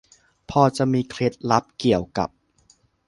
[0.49, 2.29] พอจะมีเคล็ดลับเกี่ยวกับ